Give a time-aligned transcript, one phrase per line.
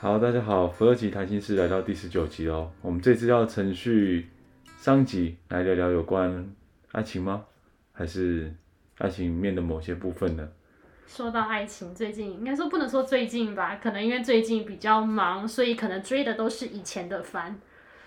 [0.00, 2.70] 好，大家好，福乐奇谈心事来到第十九集哦。
[2.82, 4.28] 我们这次要程序
[4.76, 6.54] 上集来聊聊有关
[6.92, 7.44] 爱情吗？
[7.92, 8.54] 还是
[8.98, 10.48] 爱情里面的某些部分呢？
[11.08, 17.58] 说到爱情，最近应该说不能说最近吧，可能因为最近比较忙，所以可能追的都是以前的番。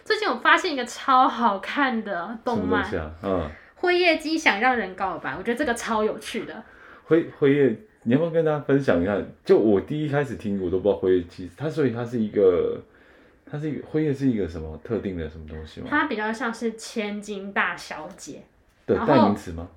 [0.05, 3.11] 最近我发现一个超好看的动漫，啊？
[3.21, 6.63] 嗯，辉夜姬想让人告白，我觉得这个超有趣的。
[7.03, 7.77] 辉辉夜。
[8.03, 9.21] 你要不要跟大家分享一下？
[9.45, 12.81] 就我第一开始听，我都不知道辉夜姬，它所以它是一个，
[13.45, 15.87] 它是一个辉夜是一个什么特定的什么东西吗？
[15.87, 18.41] 它比较像是千金大小姐
[18.87, 19.69] 的代名词吗？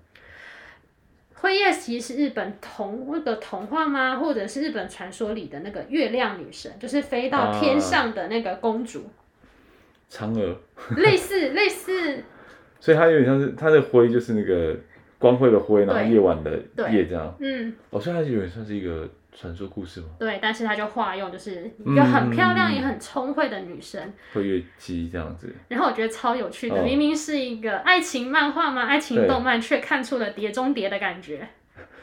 [1.35, 4.17] 辉夜其实是日本童那个童话吗？
[4.17, 9.05] 或者是日本传说里的那个月亮女神，就是飞到天上的那个公主。
[10.11, 10.59] 嫦娥。
[10.97, 12.25] 类似类似。
[12.81, 14.75] 所以它有点像是它的辉就是那个。
[15.25, 16.51] 光辉的辉，然后夜晚的
[16.93, 17.35] 夜，这样。
[17.41, 20.09] 嗯，哦，所以它有点算是一个传说故事吗？
[20.19, 25.51] 对，但是它就化用，就是一个很漂亮也很聪慧的女生，会越姬这样子。
[25.69, 31.49] 然后我觉得超有趣的，明明是一个爱情漫画嘛，爱情动漫，却看出了碟中谍的感觉。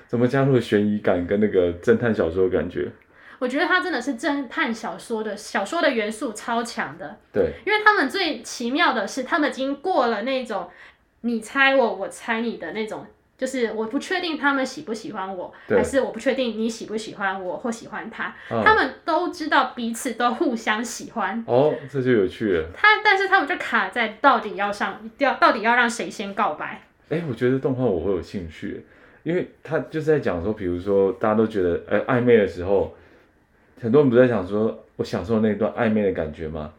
[0.08, 2.92] 怎么加入了悬疑感跟那个侦探小说的感觉？
[3.38, 7.18] 我觉得它真的是侦探小说的小说的元素超强的。
[7.32, 10.68] 对，因为他们最奇妙的是，他们已经过了那种。
[11.22, 13.06] 你猜我，我猜你的那种，
[13.38, 18.34] 就是我不确定他们喜不喜欢我，还是我不确定你喜不喜欢我或喜欢他。
[18.50, 21.44] 哦、他们都知道彼此都互相喜欢。
[21.48, 22.68] 哦，这就有趣了。
[22.74, 26.84] 他，但是他们就卡在到底要上，要到底要让谁先告白？
[27.10, 28.86] 哎、欸，我觉得动画我会有兴趣，
[29.24, 32.96] 因为他就是在讲说，比如说大家都觉得，哎、欸，暧昧的时候，
[33.82, 36.72] 很多人不在想说，我享受那段暧昧的感觉吗？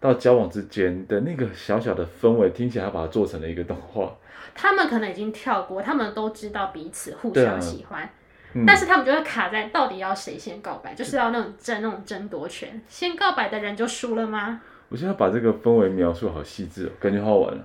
[0.00, 4.16] 到交往之间的那个小小的氛围，听起来要把它做成了一个动画。
[4.54, 8.10] 他们可能已经跳过，他们都知道彼此互相喜欢，啊
[8.54, 14.60] 嗯、但是他们就会卡在到底要谁先告白，就是要那种争那种争夺权，先告白的人就输了吗？
[14.88, 17.64] 我现在把这个氛围描述好细致哦，感觉好好玩了。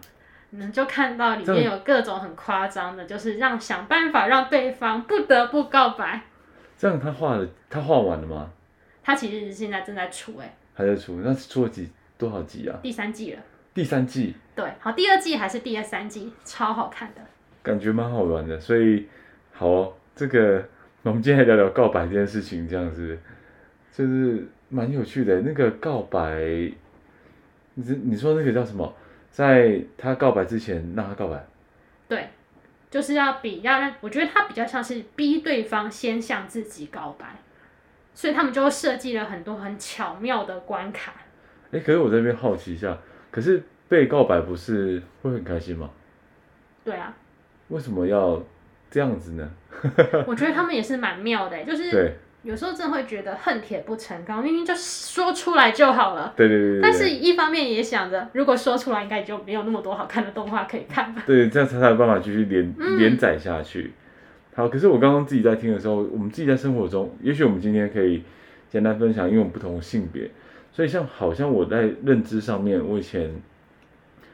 [0.51, 6.22] 你就看到里面有各种很夸张的，就是让想办法让对方不得不告白。
[6.78, 8.51] 这样他画了，他画完了吗？
[9.03, 11.90] 他其实现在正在出，哎，还在出，那出了几？
[12.17, 12.79] 多少集啊？
[12.81, 13.41] 第三季了。
[13.73, 14.35] 第三季。
[14.55, 17.21] 对，好，第二季还是第二三季，超好看的。
[17.61, 19.07] 感觉蛮好玩的，所以
[19.51, 20.63] 好哦，这个
[21.03, 23.17] 我们今天来聊聊告白这件事情，这样子
[23.91, 25.41] 就是蛮有趣的。
[25.41, 26.39] 那个告白，
[27.73, 28.95] 你你说那个叫什么？
[29.29, 31.45] 在他告白之前让他告白。
[32.07, 32.29] 对，
[32.89, 37.35] 就是要比要让，我觉得他比较像是逼对方先向自己告白，
[38.13, 41.13] 所以他们就设计了很多很巧妙的关卡。
[41.75, 42.97] 哎，可是我这边好奇一下，
[43.30, 45.90] 可是被告白不是会很开心吗？
[46.84, 47.13] 对啊。
[47.68, 48.41] 为什么要
[48.90, 49.50] 这样子呢？
[50.25, 52.13] 我觉得他们也是蛮妙的，就是
[52.44, 56.31] 有时候真的会觉得恨铁不成钢，明明就说出来就好了。
[56.38, 56.81] 对对对，对。
[56.81, 61.24] 但是一方面也想着，如果说出来，应该就没有那么多好看的动画可以看吧。
[61.28, 63.92] 对，这样才有办法继续连、嗯、连载下去。
[64.53, 68.24] 好，可是我刚刚自己在听的时候，我们自己在生活中，也许我们今天可以
[68.69, 70.30] 简单分享，因为我们不同性别。
[70.75, 73.34] 所以像好像我在认知上面，我以前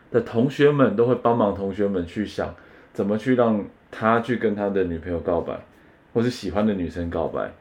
[0.09, 2.55] 的同学们都会帮忙同学们去想
[2.91, 5.63] 怎么去让他去跟他的女朋友告白，
[6.15, 7.51] 或是喜欢的女生告白。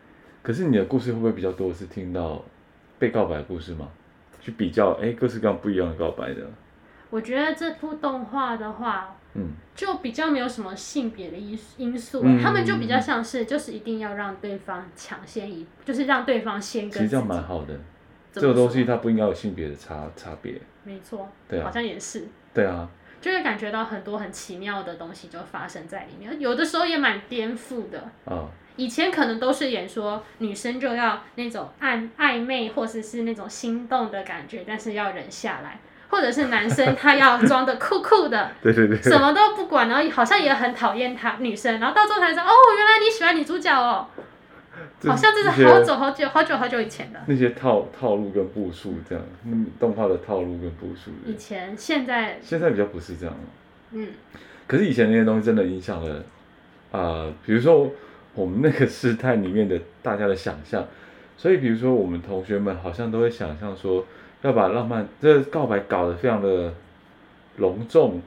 [0.42, 2.42] 可是你的故事会不会比较多是听到
[2.98, 3.86] 被告白的故事吗？
[4.40, 6.40] 去比较，哎，各式各样不一样的告白的。
[7.10, 16.92] 我觉得这部动画的话，嗯，就比较没有什么性别的因因素，嗯，他们就比较像是就是一定要让对方抢先一，就是让对方先跟。
[16.92, 17.78] 其实这样蛮好的。
[18.32, 22.88] 这个东西它不应该有性别的差差别，没错，对啊，好像也是，对啊，
[23.20, 27.98] 就会感觉到很多很奇妙的东西就发生在里面，有的时候也蛮颠覆的。
[28.24, 28.48] 啊。
[28.76, 35.78] 以前可能都是演说女生就要那种暧暧昧或者是那种心动的感觉，但是要忍下来，
[36.08, 44.06] 或者是男生他要装的酷酷的， 对对对，什么都不管，然后好像也很讨厌他女生，然后到最后才知道哦，原来你喜欢女主角哦。
[45.08, 51.10] 好像这是好久好久好久好久以前的那些套套路跟步数这样，嗯，动画的套路跟步数。
[51.24, 53.40] 以前现在现在比较不是这样了。
[53.92, 54.08] 嗯。
[54.66, 56.16] 可是以前那些东西真的影响了
[56.92, 57.90] 啊、呃，比如说
[58.34, 60.86] 我们那个时代里面的大家的想象，
[61.36, 64.06] 所以比如说我们同学们好像都会想象说，
[64.42, 66.72] 要把浪漫这个告白搞得非常的
[67.56, 68.22] 隆重、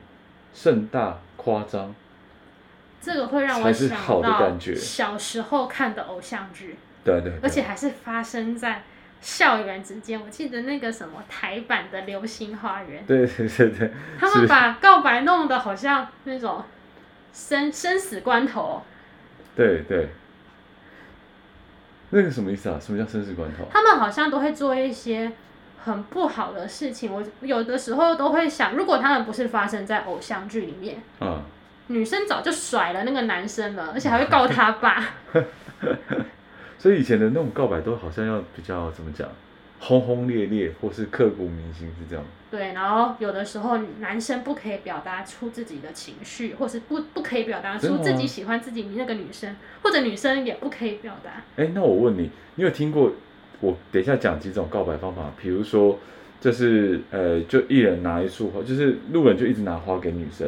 [0.54, 1.96] 盛大、夸张。
[3.04, 8.84] 这个会让我想到小时候看的偶像剧，对对，而且还是发生在
[9.20, 10.22] 校园之间。
[10.22, 16.64] 我记得那个什么台版的《流星花园》，对对对对，他们把告白弄得好像那种
[17.34, 18.82] 生生死关头。
[19.54, 20.08] 对对，
[22.12, 22.80] 那个什么意思啊？
[22.80, 23.66] 什么叫生死关头？
[23.70, 25.34] 他们好像都会做一些
[25.84, 27.14] 很不好的事情。
[27.14, 31.44] 我有的时候都会想，如果他们不是发生在偶像剧里面，嗯。
[31.88, 35.16] 女生早就甩了那个男生了，而且还会告他爸。
[36.80, 39.30] 所以以前的那种告白都好像要比较怎么讲，
[39.80, 42.24] 轰轰烈烈，或是刻骨铭心，是这样。
[42.52, 51.44] 对，然后有的时候男生不可以表达出自己的情绪，或是不不可以表达出自己喜欢自己那个女生，或者女生也不可以表达。
[51.56, 53.12] 哎，那我问你，你有听过
[53.60, 55.32] 我等一下讲几种告白方法？
[55.42, 55.98] 比如说，
[56.40, 60.48] 就是呃，就一人拿一束花，就是路人就一直拿花给女生。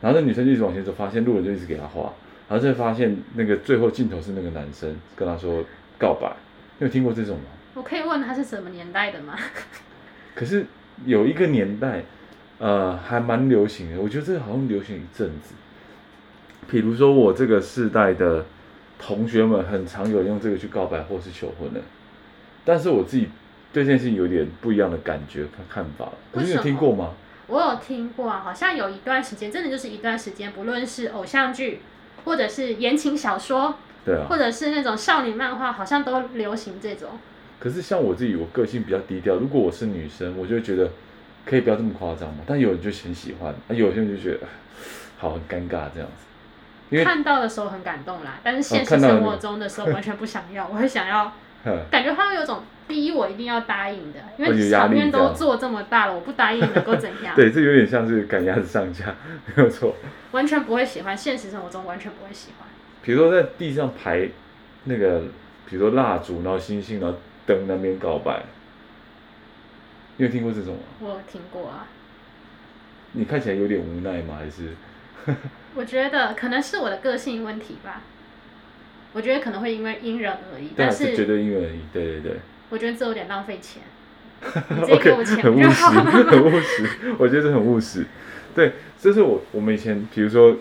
[0.00, 2.12] 然后那女生就一直往前走，发现路人就一直给她画，
[2.48, 5.64] 然后再发现那个最后镜头是那个男生跟她说
[5.98, 6.34] 告白，
[6.78, 7.44] 你有听过这种吗？
[7.74, 9.36] 我可以问他是什么年代的吗？
[10.34, 10.64] 可是
[11.04, 12.02] 有一个年代，
[12.58, 15.54] 呃，还蛮流行的，我觉得这个好像流行一阵子。
[16.70, 18.44] 比如说我这个世代的
[18.98, 21.80] 同学们，很常有人用这个去告白或是求婚的，
[22.64, 23.28] 但是我自己
[23.74, 26.10] 对这件事情有点不一样的感觉和看法。
[26.32, 27.12] 可是你有听过吗？
[27.48, 31.80] 我有听过啊，好像有一段时间，真的就是一段时间，不论是偶像剧，
[32.24, 37.10] 或者是言情小说，对啊，或者是那种少女漫画，好像都流行这种。
[37.58, 40.90] 可是像我自己，我个性比较低调，如果我是女生，我就会觉得
[41.44, 42.44] 可以不要这么夸张嘛。
[42.46, 44.46] 但有人就很喜欢，啊，有些人就觉得
[45.18, 46.26] 好很尴尬这样子。
[46.90, 51.32] 因为看到的时候很感动啦，但是现实生活中的时候完全不想要，哦、我会想要，
[51.90, 52.62] 感觉他们有种。
[52.88, 57.34] 逼我一定要答应的，因为场面都做这么大了，我不答应能够怎样？
[57.34, 59.06] 对，这有点像是赶鸭子上架，
[59.56, 59.96] 没有错。
[60.30, 62.68] 完全不会喜欢，现实生活中完全不会喜欢。
[63.02, 64.28] 比如说在地上排
[64.84, 65.22] 那个，
[65.68, 68.40] 比如说蜡烛，然后星星，然后灯那边告白，
[70.18, 70.82] 你有听过这种吗？
[71.00, 71.88] 我有听过啊。
[73.14, 74.38] 你看起来有点无奈吗？
[74.38, 74.76] 还是？
[75.74, 78.02] 我觉得可能是我的个性问题吧。
[79.16, 82.32] 我觉得可能会因为因人而异，但是绝对因人而异，对对对。
[82.68, 83.82] 我觉得这有点浪费钱，
[84.44, 85.84] 你直接给我钱 okay, 很务实，
[86.28, 86.90] 很务实。
[87.18, 88.04] 我觉得这很务实。
[88.54, 90.54] 对，这是我我们以前，比如说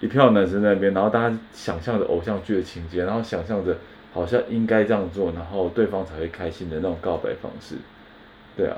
[0.00, 3.78] 一票男生在那边，然后大家想象着偶像剧的情节，然后想象着
[4.12, 7.76] 好像应该这样做，然后对方才会开心的那种告白方式。
[8.54, 8.76] 对啊，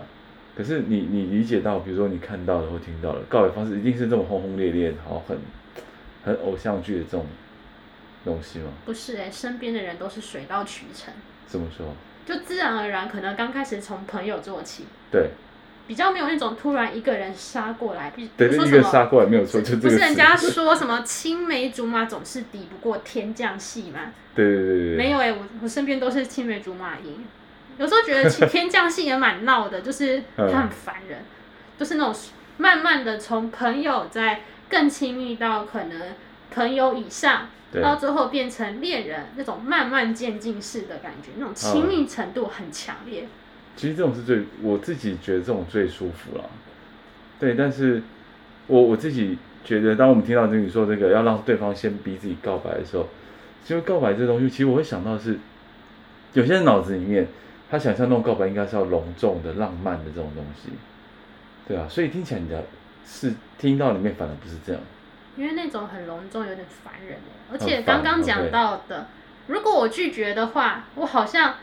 [0.57, 5.37] 可是你你理解到，比如说你看到的或听到的告白方式，一定是这么轰轰烈烈，然后很
[6.25, 7.27] 很偶像剧的这种
[8.25, 8.71] 东西吗？
[8.85, 11.13] 不是哎、欸，身边的人都是水到渠成。
[11.47, 11.87] 怎么说？
[12.27, 15.29] 就自然而然，可能刚开始从朋友做起，对，
[15.87, 24.13] 比较没有那种突然一个人杀过来，比对，一个杀过来没有错，就不是人家说什么青梅竹马总是抵不过天降戏嘛？
[24.35, 27.27] 对对对对，没有哎、欸，我我身边都是青梅竹马赢，
[27.77, 31.19] 有时候觉得天降戏也蛮闹的，就是他很烦人，
[31.79, 32.15] 就是那种
[32.57, 34.41] 慢慢的从朋友在
[34.71, 36.01] 更亲密到可能
[36.55, 37.49] 朋友以上。
[37.83, 43.23] 到最后变成恋人那种慢慢渐进式的感觉，那种亲密程度很强烈。
[43.23, 43.29] 嗯。
[43.75, 46.45] 其实这种是最我自己觉得这种最舒服了。
[47.41, 48.01] 对，但是
[48.69, 53.09] 我我自己觉得，当我们听到这你说这个要让对方先逼自己告白的时候，
[53.65, 55.37] 其实告白这东西，其实我会想到是，
[56.35, 57.27] 有些人脑子里面
[57.69, 60.69] 他想象那种告白应该是要隆重的、浪漫的这种东西，
[61.67, 62.63] 对啊，所以听起来你的
[63.05, 64.81] 是听到里面反而不是这样。
[65.37, 67.19] 因为那种很隆重，有点烦人，
[67.53, 69.09] 而且刚刚讲到的，
[69.49, 71.55] 如果我拒绝的话，我好像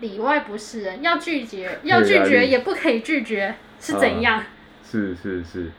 [0.00, 4.38] 里外不是人，要拒绝，要拒绝也不可以拒绝，是怎样？
[4.38, 4.46] 啊、
[4.84, 5.70] 是是是，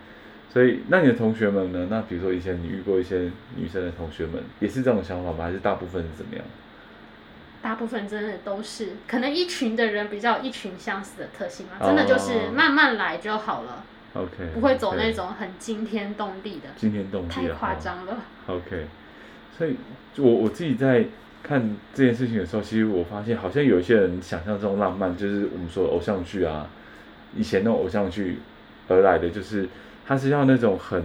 [0.52, 1.88] 所以那你的同学们呢？
[1.90, 5.46] 那比如说以前你遇过一些女生的同学们，也是这种想法吗？
[5.46, 6.44] 还是大部分是怎么样？
[7.62, 13.84] 大部分真的都是，可能一群的人比较一群相似的特性嘛，真的就是慢慢来就好了。
[14.14, 18.18] OK，不会走那种很惊天动地的，惊天动地太夸张了。
[18.48, 18.88] OK，
[19.56, 19.76] 所以
[20.18, 21.06] 我我自己在
[21.44, 26.68] 看这件事情的时候，其实我发现好像有一些人想象中浪漫，就是我们说的偶像剧啊，
[27.36, 28.40] 以前那种偶像剧
[28.88, 29.70] 而来的，就是
[30.08, 31.04] 他是要那种很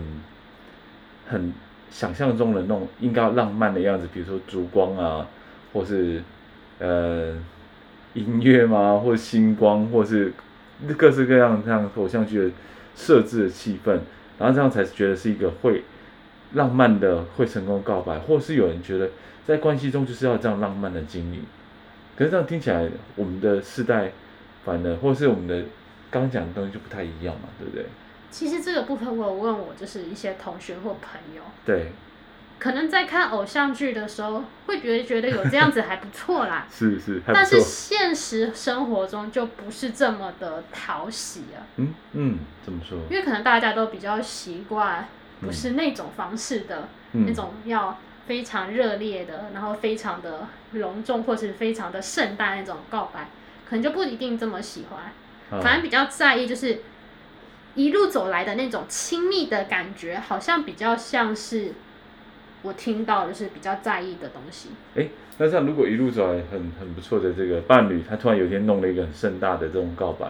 [1.29, 1.53] 很
[1.91, 5.29] 想象中的那种应该要浪漫的样子，比如说烛光啊，
[5.75, 6.23] 或是
[6.79, 7.37] 呃
[8.15, 10.33] 音乐吗，或星光，或是
[10.97, 12.51] 各式各样这样偶像剧的。
[12.95, 13.99] 设置的气氛，
[14.39, 15.83] 然后这样才觉得是一个会
[16.53, 19.11] 浪漫的、会成功告白，或是有人觉得
[19.45, 21.41] 在关系中就是要这样浪漫的经历，
[22.17, 24.13] 可是这样听起来，我们的世代
[24.65, 25.65] 反而，或是我们的
[26.11, 27.87] 刚讲的东西就不太一样嘛，对不对？
[28.31, 31.93] 其实这个部分我有问我就是一些同学或朋友，对，
[32.59, 41.61] 可能在看偶像剧的时候会觉得觉得有这样子还不错啦， 是是，但是现实生活中就不是这么的讨喜啊。
[41.77, 42.99] 嗯嗯，怎么说？
[43.11, 45.09] 因为可能大家都比较习惯
[45.41, 47.99] 不是那种方式的，嗯、那种要。
[48.27, 53.29] 非常热烈的，然后非常的隆重，或是非常的盛大那种告白，
[53.69, 55.61] 可能就不一定这么喜欢。
[55.63, 56.81] 反正比较在意就是
[57.75, 61.75] 一路走来的那种亲密的感觉，好像比较像是
[62.65, 64.71] 我听到就是比较在意的东西。
[64.97, 65.07] 哎，
[65.39, 70.27] 那像如果一路走来很很不错的这个伴侣，他突然有一天弄了一个很盛大的这种告白，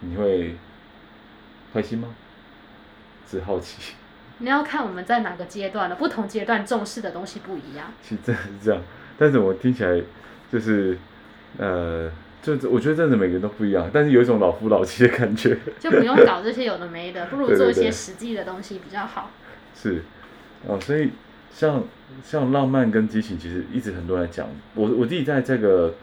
[0.00, 0.56] 你会
[1.72, 2.08] 开心吗？
[3.26, 3.94] 只好奇。
[4.40, 7.92] 你要看我们在哪个阶段了，不同阶段重视的东西不一样。
[8.02, 8.82] 其实真的是这样，
[9.18, 10.00] 但是我听起来
[10.52, 10.96] 就是，
[11.58, 12.08] 呃，
[12.40, 15.58] 就我觉得真的每个人都不一样，但是有一种老夫老妻的感觉。
[15.80, 19.30] 就不用搞这些有的没的， 不如做一些实际的东西比较好。
[19.82, 20.04] 对对对是，
[20.68, 21.10] 哦，所以
[21.52, 21.84] 像
[22.22, 24.48] 像浪漫跟激情，其实一直很多人讲。
[24.74, 25.94] 我我自己在这个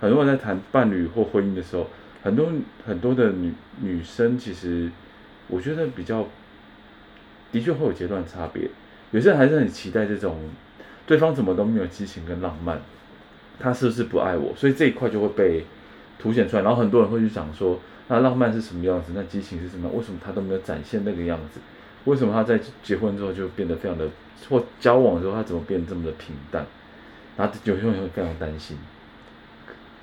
[0.00, 1.86] 很多人在谈伴侣或婚姻的时候，
[2.22, 2.48] 很多
[2.86, 4.90] 很多的女女生，其实
[5.48, 6.26] 我觉得比较。
[7.52, 8.70] 的确会有阶段差别，
[9.10, 10.38] 有些人还是很期待这种
[11.04, 12.80] 对方怎么都没有激情跟浪漫，
[13.58, 14.54] 他是不是不爱我？
[14.54, 15.66] 所以这一块就会被
[16.16, 19.10] 凸显出来，然后很多人会去想说，那浪漫是什么样子？
[19.16, 19.88] 那激情是什么？
[19.88, 21.58] 为什么他都没有展现那个样子？
[22.04, 24.08] 为什么他在结婚之后就变得非常的，
[24.48, 26.64] 或交往的时候他怎么变得这么的平淡？
[27.36, 28.78] 然后有些人会非常担心，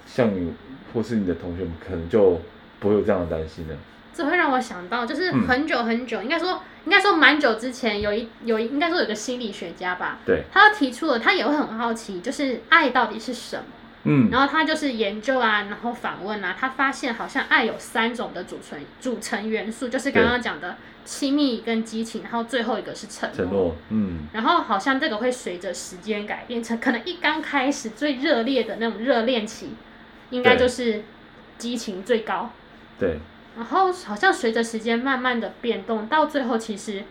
[0.06, 0.54] 像你
[0.94, 2.42] 或是你的同学们，可能就
[2.80, 3.76] 不会有这样的担心了。
[4.14, 13.64] 这会让我想到，就是很久很久，嗯、应该说应该说蛮久之前，有一有一应该说有个心理学家吧，对，他提出了，他也会很好奇，就是爱到底是什么，
[14.06, 20.78] 嗯，然后他就是研究啊，然后访问啊，他发现好像爱有三种的组成组成元素，就是刚刚讲的
[21.08, 29.70] 亲密跟激情，然后最后一个是承诺，承诺，嗯，然后好像这个会随着时间改变成，可能一刚开始最热烈的那种热恋期，
[30.32, 31.04] 应该就是
[31.58, 32.52] 激情最高，
[33.00, 33.20] 对。
[33.56, 37.02] 然后好像随着时间慢慢的变动，到最后其实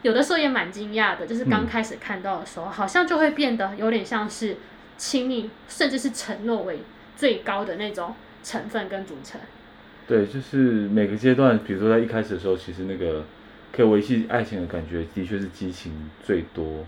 [0.00, 4.56] 有的时候也蛮惊讶的，就是刚开始看到的时候，嗯、好像就会变得有点像是
[4.96, 6.80] 亲密，甚至是承诺为
[7.14, 9.38] 最高的那种成分跟组成。
[10.08, 10.56] 对，就是
[10.88, 13.24] 每个阶段，比如说在一开始的时候，其实那个
[13.72, 16.84] 可以维系爱情的感觉，的确是激情最多。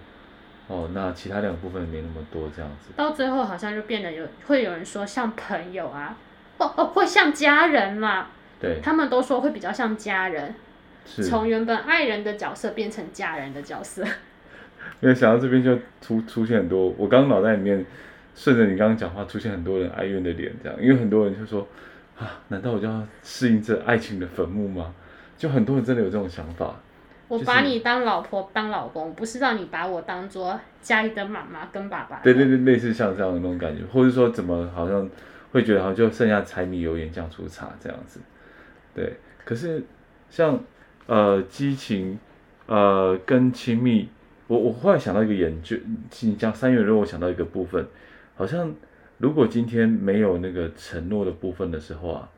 [0.67, 2.93] 哦，那其他两个部分没那么多这样子。
[2.97, 6.17] 到最后好像就变得有会有人说像朋友啊，
[6.59, 8.29] 哦哦，会像家人嘛。
[8.61, 10.55] 对他们都说会比较像家人，
[11.05, 14.03] 从原本爱人的角色变成家人的角色。
[15.01, 17.85] 因为想到这边就出出现很多，我刚刚脑袋里面
[18.35, 21.67] 顺着你刚刚讲话，出现很多人哀怨的脸，这样，因为很多人就说
[22.19, 24.95] 啊，难道我就要适应这爱情的坟墓吗？
[25.37, 26.75] 就很多人真的有这种想法。
[27.27, 32.21] 我把你当老婆当老公，不是让你把我当做家里的妈妈跟爸爸。
[32.23, 35.09] 对对对，类似像这样的那种感觉，或者说怎么好像
[35.51, 38.21] 会觉得好像就剩下柴米油盐酱醋茶这样子。
[38.95, 39.83] 对，可是
[40.29, 40.61] 像
[41.07, 42.19] 呃激情，
[42.67, 44.09] 呃跟亲密，
[44.47, 45.77] 我我忽然想到一个研究，
[46.21, 47.85] 你讲三元论，我想到一个部分，
[48.37, 48.73] 好像
[49.17, 52.29] 如果今天没有那个承诺的部分的时候啊，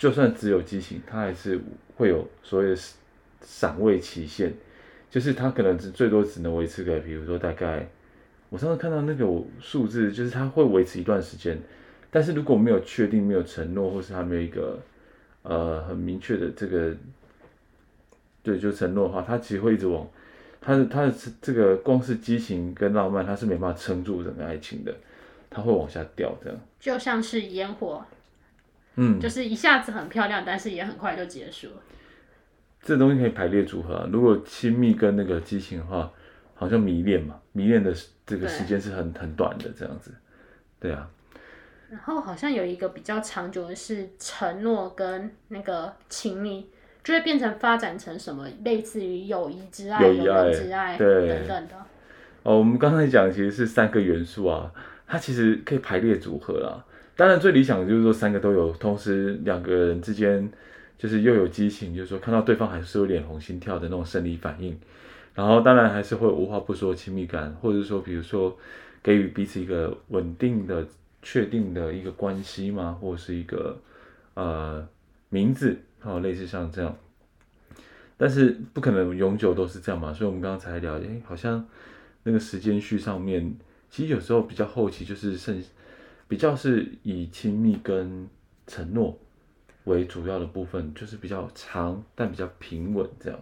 [0.00, 1.60] 就算只有激情，它还是
[1.96, 2.76] 会有所谓的
[3.42, 4.50] 赏味期限，
[5.10, 7.86] 就是它可能是最多只能维持个，比如说大概，
[8.48, 9.26] 我上次看到那个
[9.60, 11.60] 数字，就是它会维持一段时间，
[12.10, 14.80] 但是如果没有确定、没有承诺，或是它没有一个。
[15.42, 16.94] 呃，很明确的这个，
[18.42, 20.06] 对，就承诺的话，他其实会一直往，
[20.60, 24.94] 他的他的这个光是激情跟浪漫，他是没办法撑住整个爱情的，
[25.48, 26.60] 他会往下掉，这样。
[26.78, 28.04] 就像是烟火，
[28.96, 31.82] 嗯，就是一下子很漂亮，但是也很快就结束了。
[32.82, 36.10] 这东西可以排列组合啊，如果亲密跟那个激情的话，
[36.54, 37.94] 好像迷恋嘛，迷恋的
[38.26, 40.12] 这个时间是很很短的，这样子，
[40.78, 41.08] 对啊。
[41.90, 46.70] 然后好像有一个比较长久的是承诺跟那个亲密，
[47.02, 51.74] 就会变成发展成什么类似于友谊之爱、友谊之爱对等等的。
[52.44, 54.72] 哦，我们刚才讲其实是三个元素啊，
[55.06, 56.84] 它其实可以排列组合啦。
[57.20, 60.50] 当然最理想的就是说三个都有，同时两个人之间
[60.96, 64.74] 就是又有激情，就是说看到对方还是有脸红心跳的那种生理反应。
[65.34, 68.56] 然后当然还是会无话不说亲密感，或者是说比如说
[69.02, 70.86] 给予彼此一个稳定的。
[71.22, 72.96] 确定的一个关系吗？
[72.98, 73.78] 或是一个
[74.32, 74.88] 呃
[75.28, 76.96] 名字，好，类似像这样，
[78.16, 80.14] 但是不可能永久都是这样嘛。
[80.14, 81.62] 所以我们刚刚才聊，诶，好像
[82.22, 83.54] 那个时间序上面，
[83.90, 85.62] 其实有时候比较后期就是剩
[86.30, 88.28] 比较是以亲密跟
[88.64, 89.18] 承诺
[89.82, 93.36] 为主要的部分，就是比较长但比较平稳这样。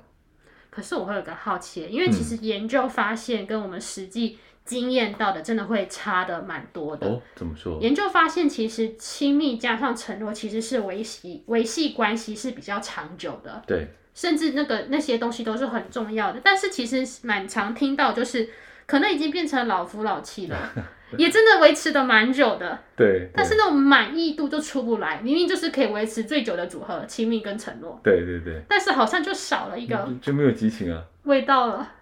[0.70, 7.06] 可是我会有个好奇，因为其实研究发现跟我们实际经验到的真的会差的蛮多的。
[7.06, 7.78] 哦，怎么说？
[7.82, 13.62] 研究发现，其实亲密加上承诺，其实是维系维系关系是比较长久的。
[13.66, 16.40] 对，甚至那个那些东西都是很重要的。
[16.42, 18.48] 但是其实蛮常听到，就是
[18.86, 20.56] 可能已经变成老夫老妻了。
[21.16, 31.92] 也真的维持的蛮久的，对，但是那种满意度就出不来，明明就是可以维持最久的组合，亲密跟承诺，对对对，但是好像就少了一个，就没有激情啊，味道了，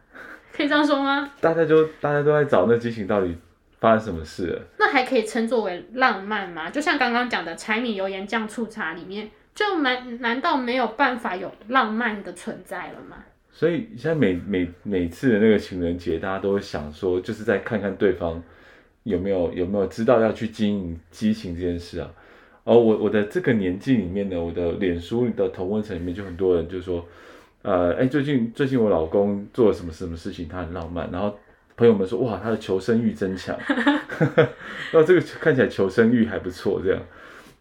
[0.52, 1.30] 可以这样说吗？
[1.40, 3.36] 大家就大家都在找那激情到底
[3.78, 4.62] 发生什么事了？
[4.78, 6.70] 那还可以称作为浪漫吗？
[6.70, 13.18] 就像刚刚讲的柴米油盐酱醋茶里面，就难难道没有办法有浪漫的存在了吗？
[13.52, 18.42] 所以现在每每每次的那个情人节，大家都会想说，就是在看看对方。
[19.06, 22.10] 有没有有没有知道要去经营激情这件事啊？
[22.64, 27.06] 哦，我我的这个年纪里面呢，我的脸书的同温层里面就很多人就说，
[27.62, 31.38] 呃，哎，最近最近我老公做了什么什么事情，他很浪漫，然后
[31.76, 33.56] 朋友们说，哇，他的求生欲真强，
[34.92, 37.00] 那这个看起来求生欲还不错，这样，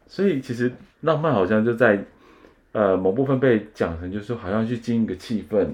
[0.08, 0.72] 所以其实
[1.02, 2.04] 浪漫好像就在
[2.72, 5.68] 呃某部分被讲成就是，好像去经营个气氛，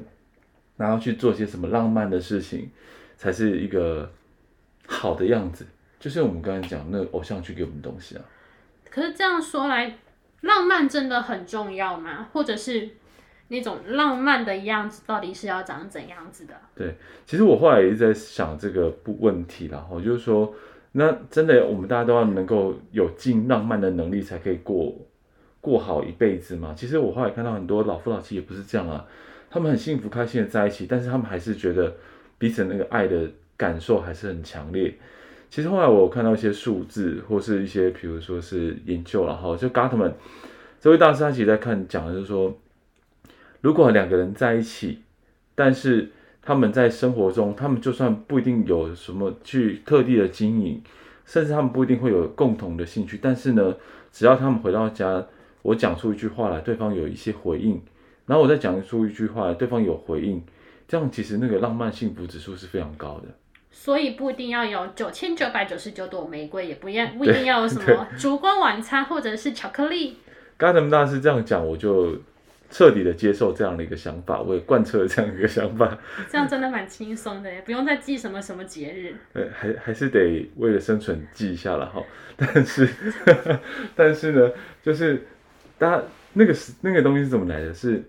[0.75, 2.69] 然后去做些什么浪漫的事情，
[3.15, 4.11] 才是一个。
[4.91, 5.65] 好的样子，
[5.99, 8.21] 就是我们刚才讲那个偶像剧给我们东西啊。
[8.89, 9.97] 可是这样说来，
[10.41, 12.27] 浪漫真的很重要吗？
[12.33, 12.89] 或者是
[13.47, 16.53] 那种浪漫的样子，到底是要长怎样子的？
[16.75, 16.95] 对，
[17.25, 19.87] 其实我后来也一直在想这个不问题啦。
[19.89, 20.53] 我就是说，
[20.91, 24.93] 那真的我们大家都要能够有尽浪漫的能力，才可以过
[25.61, 26.73] 过好一辈子嘛。
[26.75, 29.05] 其实我后来看到很多老夫老妻也不是这样啊，
[29.49, 31.95] 他们很幸福开心的在一起，但是他们还是觉得
[32.37, 33.29] 彼此那个爱的。
[33.61, 34.91] 感受还是很强烈。
[35.51, 40.13] 其实后来我看到一些数字，或是一些，比如说是研究，然后就 Gottman
[40.79, 42.57] 这位大师，他其实在看讲的就是说，
[43.61, 45.03] 如果两个人在一起，
[45.53, 46.09] 但是
[46.41, 50.81] 他们在生活中，他们就算不一定有什么去特地的经营，
[51.23, 53.75] 甚至他们不一定会有共同的兴趣，但是呢，
[54.11, 55.23] 只要他们回到家，
[55.61, 57.79] 我讲出一句话来，对方有一些回应，
[58.25, 60.41] 然后我再讲出一句话来，对方有回应，
[60.87, 63.27] 这样其实那个浪漫幸福指数是非常高的。
[63.71, 70.19] 所以不一定要有九千九百九十九朵玫瑰，也不要不一定要有什么烛光晚餐或者是巧克力。
[70.57, 72.15] 刚才他们大师这样讲，我就
[72.69, 75.97] 彻底的接受这样的一个想法，我也贯彻了这样一个想法。
[76.29, 79.15] 这样真的蛮轻松的，也不用再记什么什么节日。
[79.33, 82.03] 对，还还是得为了生存记一下了哈。
[82.37, 82.87] 但是
[83.95, 84.51] 但是呢，
[84.83, 85.25] 就是
[85.79, 86.03] 大家
[86.33, 87.73] 那个是那个东西是怎么来的？
[87.73, 88.03] 是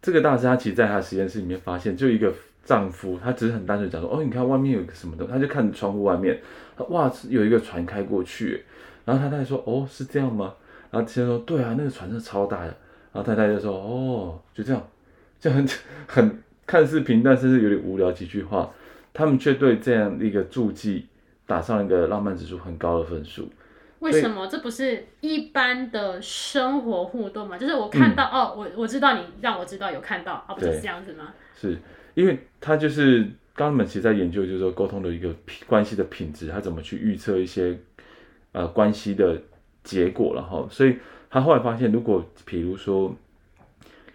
[0.00, 2.32] 这个大师他其实在他实验室里面发现，就一个。
[2.64, 6.40] 丈夫他只是很单纯讲说，哦，你看外面有一个什么东西，他就看窗户外面，
[6.88, 8.64] 哇，有一个船开过去，
[9.04, 10.54] 然后他太太说，哦，是这样吗？
[10.90, 12.66] 然后先生说，对啊，那个船是超大的，
[13.12, 14.88] 然后太太就说，哦，就这样，
[15.40, 15.66] 就很
[16.06, 18.70] 很看似平淡，甚至有点无聊几句话，
[19.12, 21.08] 他们却对这样一个注记
[21.46, 23.50] 打上一个浪漫指数很高的分数。
[23.98, 24.46] 为什么？
[24.46, 27.56] 这不是一般的生活互动吗？
[27.56, 31.32] 就是我看到，嗯、哦，我我知道你让我知道有看到，啊，不就是这样子吗？
[31.54, 31.78] 是。
[32.14, 33.22] 因为他就是
[33.54, 35.34] 刚刚们其实在研究，就是说沟通的一个
[35.66, 37.78] 关系的品质，他怎么去预测一些
[38.52, 39.40] 呃关系的
[39.82, 40.96] 结果，然后，所以
[41.30, 43.14] 他后来发现，如果比如说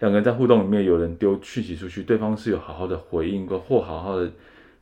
[0.00, 4.30] 两个人在互动里面有人丢讯息出去，对方是有好好的回应过或好好的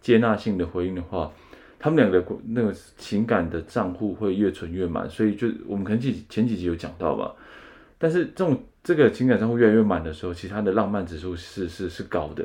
[0.00, 1.32] 接纳性的回应的话，
[1.78, 7.34] 他们两个那个情感的账户会越存越满，所以就我们可能几前几集有讲到吧，
[7.98, 12.44] 但是这种这个情感账户越来越满的时候，其实他的浪漫指数是是是高的。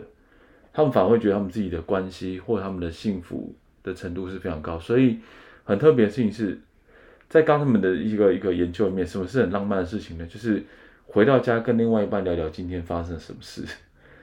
[0.73, 3.53] 他们反而会觉得他们自己的关系或他们的幸福
[3.83, 5.19] 的程度是非常高，所以
[5.63, 6.59] 很特别的事情是
[7.27, 10.25] 在刚他们的一个一个研究里面，什么是很浪漫的事情呢？
[10.25, 10.63] 就是
[11.07, 13.65] 回到家跟另外一半聊聊今天发生了什么事。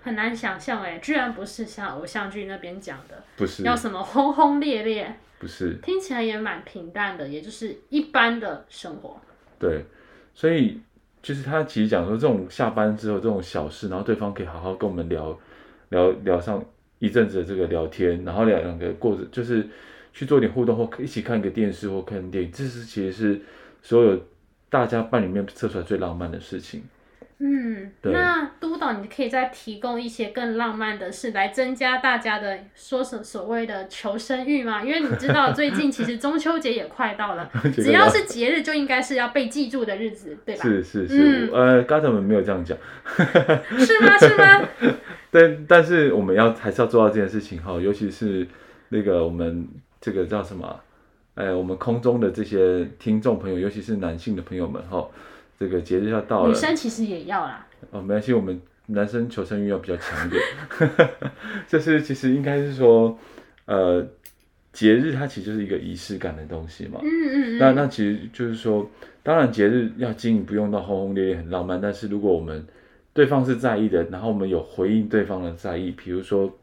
[0.01, 9.21] 很难想象哎，居然不是像偶像剧那边讲的，不是要什么轰轰烈烈，不是，听起来也蛮平淡的，也就是一般的生活。
[9.59, 9.85] 对，
[10.33, 10.81] 所以
[11.21, 15.39] 就是他其实讲说这种下班之后这种小事，然后对方可以好好跟我们聊。
[15.91, 16.65] 聊聊上
[16.99, 19.67] 一阵子的这个聊天，然后两两个过着就是
[20.13, 23.41] 去做点互动，或一起看个电视或看电影，这是其实是
[23.83, 24.21] 所有
[24.69, 26.83] 大家伴里面测出来最浪漫的事情。
[27.41, 34.83] 嗯，对那督导，你可以再提供一些更浪漫的事来增加大家的说什所谓的求生欲吗？
[34.83, 40.63] 因为你知道最近其实中秋节也快到了， 只要是节日就应该是要被记住的日子，对吧？
[40.65, 44.19] 是是是，嗯、呃，刚才我们没有这样讲， 是吗？
[44.19, 44.69] 是吗？
[45.31, 48.47] 但但是我们要还是要做到这件事情哈，尤其是
[48.89, 49.67] 那个我们
[50.01, 50.81] 这个叫什么？
[51.35, 55.09] 哎，我们空中的这些听众朋友，尤其是男性的朋友们哈，
[55.57, 57.65] 这个节日要到了，女生其实也要啦。
[57.93, 60.43] 哦，没关系，我们男生求生欲要比较强一点。
[61.69, 63.17] 就是其实应该是说，
[63.67, 64.05] 呃，
[64.73, 66.99] 节日它其实就是一个仪式感的东西嘛。
[67.05, 67.59] 嗯嗯嗯。
[67.59, 68.91] 那那其实就是说，
[69.23, 72.67] 当然节日要经营不用到轰轰烈烈很浪漫，但是如果我们
[73.19, 76.57] 对方是在意的，然后我们有回应对方的在意，比如说，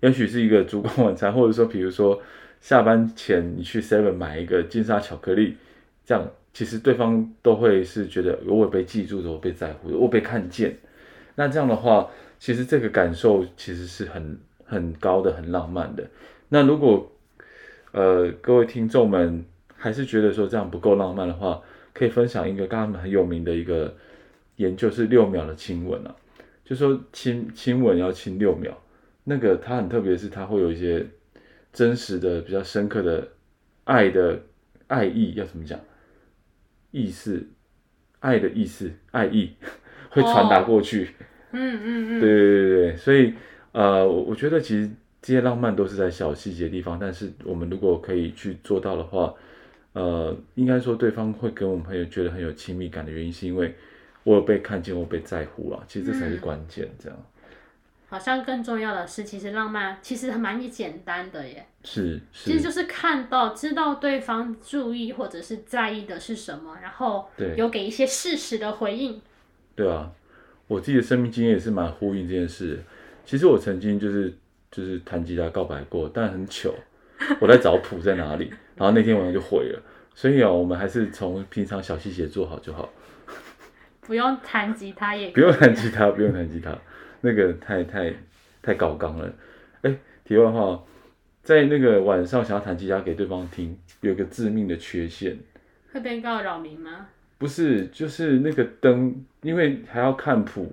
[0.00, 2.20] 也许是一个烛光晚餐，或者说比如说
[2.60, 5.56] 下班前你去 Seven 买一个金沙巧克力，
[6.04, 6.30] 这样。
[6.52, 10.76] 其实对方都会是觉得我被记住的，我被在乎，我被看见。
[11.36, 16.06] 那这样的话，其实这个感受其实是很很高的，很浪漫的。
[16.50, 17.10] 那如果
[17.92, 19.42] 呃各位听众们
[19.74, 21.62] 还是觉得说这样不够浪漫的话，
[21.94, 23.94] 可以分享一个刚刚很有名的一个
[24.56, 26.14] 研究，是六秒的亲吻啊，
[26.64, 28.76] 就说亲亲吻要亲六秒。
[29.24, 31.04] 那个它很特别，是它会有一些
[31.72, 33.28] 真实的、比较深刻的
[33.84, 34.40] 爱的
[34.86, 35.78] 爱意，要怎么讲？
[36.92, 37.44] 意思，
[38.20, 39.52] 爱的意思，爱意
[40.10, 41.10] 会传达过去。
[41.50, 43.34] 嗯嗯嗯，对对对对，所以
[43.72, 44.88] 呃，我我觉得其实
[45.20, 49.34] 这些浪漫都是在小细节的地方，但是我们如果可以去做到的话，
[49.92, 53.74] 呃，应该说对方会跟我们朋友觉得很有亲密感的原因，是因为
[54.26, 57.16] 我有被看见，我被在乎了，其实这才是关键，这样。
[58.08, 61.64] 好像更重要的是，其实浪漫其实还蛮简单的耶。
[61.84, 69.22] 是，是，其实就是看到、知道对方注意或者是在意的是什么，然后有给一些适时的回应。
[69.76, 70.10] 对啊，
[70.66, 72.82] 我自己的生命经验也是蛮呼应这件事。
[73.24, 74.34] 其实我曾经就是
[74.72, 76.74] 就是弹吉他告白过，但很糗，
[77.40, 79.82] 我在找谱在哪里，然后那天晚上就毁了。
[80.16, 82.88] 所以啊，我们还是从平常小细节做好就好。
[84.06, 85.34] 不用弹吉他也可以。
[85.34, 86.76] 不用弹吉他，不用弹吉他。
[87.22, 88.14] 那个太太
[88.62, 89.32] 太高刚了，
[89.82, 89.92] 哎，
[90.24, 90.84] 题外话，
[91.42, 95.36] 在那个晚上想要弹吉他给对方听，有个致命的缺陷，
[95.92, 97.08] 会被告扰民吗？
[97.38, 100.72] 不是，就是那个灯，因为还要看谱，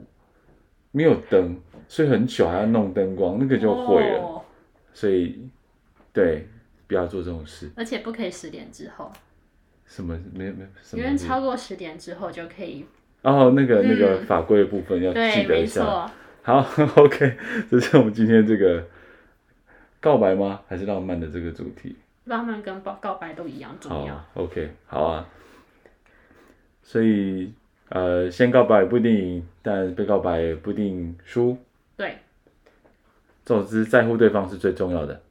[0.91, 4.19] 没有灯，所以很久还要弄灯光，那个就毁了。
[4.19, 4.46] 哦、
[4.93, 5.50] 所以，
[6.13, 6.48] 对，
[6.88, 7.72] 不要做这种事。
[7.76, 9.12] 而且不可以十点之后。
[9.86, 10.17] 什么？
[10.34, 11.04] 没没什么？
[11.04, 12.86] 因为超过十点之后就可以。
[13.23, 16.09] 哦，那个、嗯、那个法规的部分要记得一下。
[16.43, 16.59] 好，
[16.95, 17.38] OK，
[17.71, 18.86] 这是我们今天这个
[19.99, 20.62] 告白吗？
[20.67, 21.95] 还是浪漫的这个主题？
[22.25, 24.13] 浪漫跟告告白都一样重要。
[24.13, 25.27] 好，OK，好啊。
[26.83, 27.53] 所以，
[27.89, 31.57] 呃，先告白不一定赢，但被告白不一定输。
[31.95, 32.17] 对。
[33.45, 35.21] 总之，在乎对方是最重要的。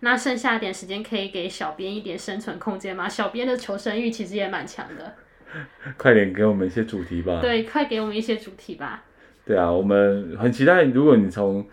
[0.00, 3.08] 那剩下一点时间可以给小编一点生存空间吗？
[3.08, 5.14] 小编的求生欲其实也蛮强的。
[5.96, 7.40] 快点给我们一些主题吧。
[7.40, 9.04] 对，快给我们一些主题吧。
[9.44, 11.66] 对啊，我们很期待，如果你从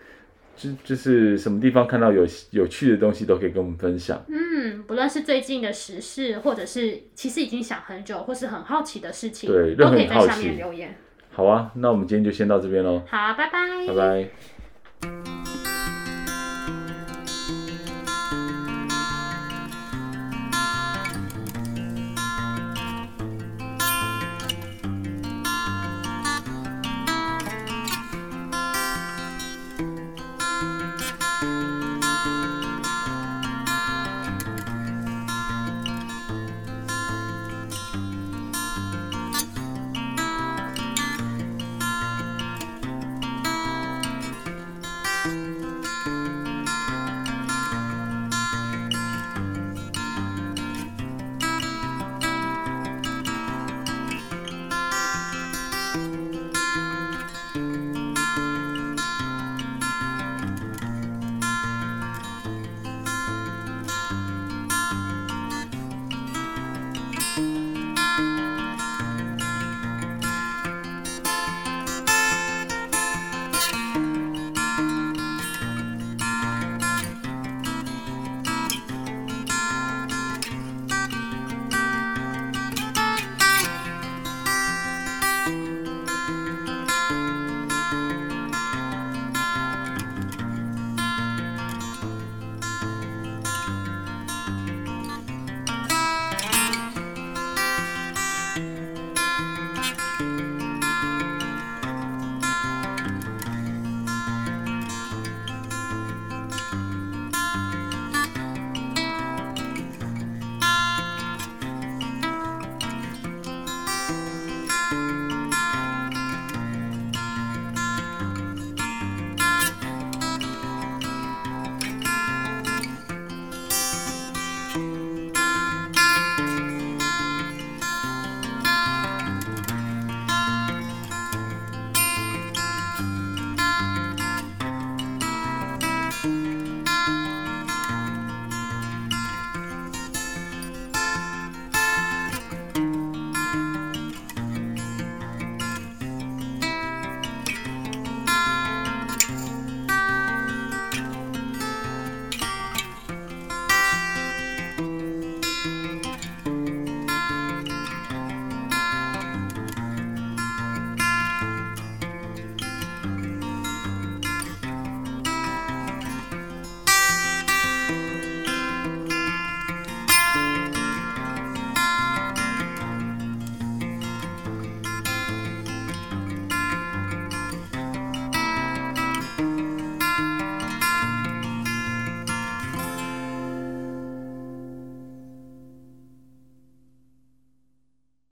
[0.56, 4.24] 就就是什么地方看到有有趣的东西，都可以跟我们分享。
[4.28, 10.96] 嗯，不论是最近的时事，或者是其实已经想很久，或是很好奇的事情，对，都可以在下面留言。
[11.32, 13.02] 好啊，那我们今天就先到这边喽。
[13.08, 13.88] 好，拜拜。
[13.88, 14.53] 拜拜。